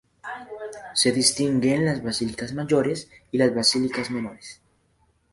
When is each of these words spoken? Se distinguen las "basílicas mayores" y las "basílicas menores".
Se 0.95 1.11
distinguen 1.11 1.85
las 1.85 2.01
"basílicas 2.01 2.53
mayores" 2.53 3.07
y 3.29 3.37
las 3.37 3.53
"basílicas 3.53 4.09
menores". 4.09 4.59